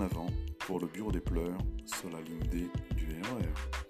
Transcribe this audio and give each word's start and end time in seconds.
avant 0.00 0.26
pour 0.60 0.80
le 0.80 0.86
bureau 0.86 1.12
des 1.12 1.20
pleurs 1.20 1.58
sur 1.84 2.10
la 2.10 2.20
ligne 2.20 2.40
D 2.50 2.68
du 2.96 3.06
E 3.06 3.22
RER. 3.36 3.82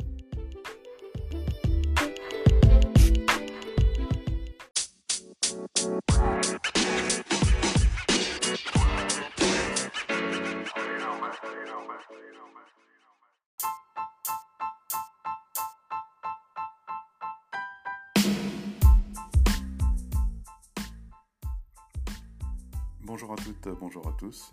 Bonjour 23.05 23.33
à 23.33 23.37
toutes, 23.37 23.69
bonjour 23.80 24.06
à 24.09 24.12
tous. 24.19 24.51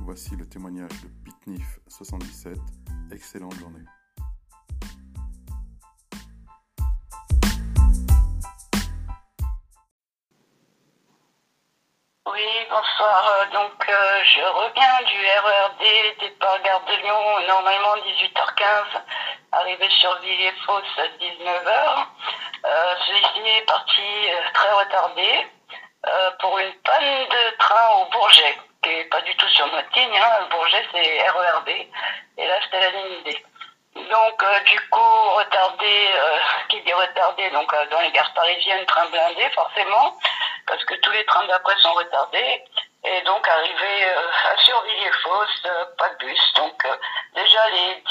Voici 0.00 0.36
le 0.36 0.48
témoignage 0.48 0.90
de 1.02 1.08
Pitnif 1.24 1.78
77. 1.88 2.58
Excellente 3.12 3.54
journée. 3.54 3.84
Oui, 12.26 12.46
bonsoir. 12.70 13.22
Euh, 13.28 13.46
Donc, 13.52 13.88
euh, 13.88 14.24
je 14.24 14.40
reviens 14.40 14.98
du 15.06 15.18
RERD, 15.44 16.18
départ 16.20 16.60
Gare 16.62 16.84
de 16.86 17.02
Lyon, 17.02 17.46
normalement 17.46 17.96
18h15, 18.02 19.02
arrivé 19.52 19.88
sur 20.00 20.18
Villiers-Fosse 20.20 20.98
à 20.98 21.06
19h. 21.22 22.06
Euh, 22.64 22.94
Celui-ci 23.06 23.48
est 23.58 23.66
parti 23.66 24.00
euh, 24.00 24.40
très 24.54 24.72
retardé 24.72 25.46
euh, 26.06 26.30
pour 26.40 26.58
une 26.58 26.74
panne 26.82 27.28
de 27.28 27.56
train 27.58 27.88
au 27.96 28.04
Bourget, 28.10 28.58
qui 28.82 28.90
n'est 28.90 29.04
pas 29.04 29.20
du 29.22 29.34
tout 29.36 29.48
sur 29.48 29.66
notre 29.66 29.98
ligne. 29.98 30.16
Hein. 30.16 30.40
Le 30.40 30.56
Bourget, 30.56 30.84
c'est 30.92 31.28
RERD, 31.28 31.68
et 31.68 32.46
là, 32.46 32.58
c'était 32.62 32.80
la 32.80 32.90
ligne 32.90 33.22
D. 33.24 33.44
Donc, 33.94 34.42
euh, 34.42 34.60
du 34.64 34.80
coup, 34.90 35.30
retardé, 35.36 36.08
euh, 36.16 36.38
qui 36.68 36.80
dit 36.82 36.92
retardé, 36.92 37.48
donc 37.50 37.72
euh, 37.72 37.86
dans 37.90 38.00
les 38.00 38.10
gares 38.10 38.32
parisiennes, 38.34 38.84
train 38.86 39.06
blindé, 39.06 39.48
forcément, 39.54 40.18
parce 40.66 40.84
que 40.84 40.94
tous 40.94 41.12
les 41.12 41.24
trains 41.26 41.46
d'après 41.46 41.76
sont 41.78 41.92
retardés. 41.92 42.64
Et 43.04 43.22
donc, 43.22 43.46
arrivé 43.46 44.04
à 44.04 44.56
Survilliers-Fosse, 44.56 45.62
pas 45.98 46.08
de 46.08 46.16
bus. 46.24 46.54
Donc, 46.56 46.86
déjà, 47.34 47.70
les 47.70 48.02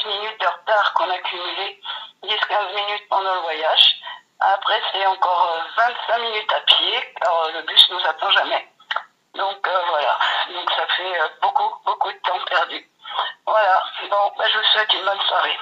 10 0.00 0.06
minutes 0.06 0.40
de 0.40 0.46
retard 0.46 0.94
qu'on 0.94 1.10
a 1.10 1.18
cumulé, 1.18 1.80
10-15 2.22 2.74
minutes 2.74 3.08
pendant 3.10 3.34
le 3.34 3.40
voyage. 3.40 3.97
Après, 4.40 4.80
c'est 4.92 5.06
encore 5.06 5.56
euh, 5.56 5.82
25 6.08 6.18
minutes 6.18 6.52
à 6.52 6.60
pied, 6.60 7.14
car 7.20 7.44
euh, 7.44 7.52
le 7.52 7.62
bus 7.62 7.90
nous 7.90 8.06
attend 8.06 8.30
jamais. 8.30 8.68
Donc, 9.34 9.66
euh, 9.66 9.82
voilà. 9.88 10.18
Donc, 10.54 10.70
ça 10.70 10.86
fait 10.96 11.20
euh, 11.20 11.28
beaucoup, 11.42 11.74
beaucoup 11.84 12.12
de 12.12 12.18
temps 12.18 12.44
perdu. 12.48 12.88
Voilà. 13.46 13.82
Bon, 14.08 14.32
bah, 14.38 14.44
je 14.48 14.58
vous 14.58 14.64
souhaite 14.64 14.92
une 14.94 15.04
bonne 15.04 15.20
soirée. 15.22 15.58